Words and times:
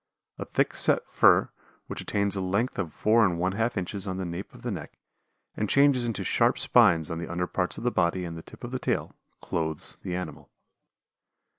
A 0.39 0.45
thick 0.45 0.73
set 0.73 1.07
fur, 1.07 1.51
which 1.85 2.01
attains 2.01 2.35
a 2.35 2.41
length 2.41 2.79
of 2.79 2.91
four 2.91 3.23
and 3.23 3.37
one 3.37 3.51
half 3.51 3.77
inches 3.77 4.07
on 4.07 4.17
the 4.17 4.25
nape 4.25 4.51
of 4.51 4.63
the 4.63 4.71
neck 4.71 4.97
and 5.55 5.69
changes 5.69 6.05
into 6.05 6.23
sharp 6.23 6.57
spines 6.57 7.11
on 7.11 7.19
the 7.19 7.29
under 7.31 7.45
parts 7.45 7.77
of 7.77 7.83
the 7.83 7.91
body 7.91 8.25
and 8.25 8.35
the 8.35 8.41
tip 8.41 8.63
of 8.63 8.71
the 8.71 8.79
tail, 8.79 9.15
clothes 9.41 9.99
the 10.01 10.15
animal. 10.15 10.49